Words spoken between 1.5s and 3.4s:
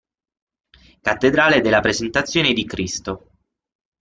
della Presentazione di Cristo